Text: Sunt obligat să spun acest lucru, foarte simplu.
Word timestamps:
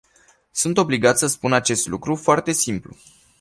Sunt 0.51 0.77
obligat 0.77 1.17
să 1.17 1.27
spun 1.27 1.53
acest 1.53 1.87
lucru, 1.87 2.15
foarte 2.15 2.51
simplu. 2.51 2.95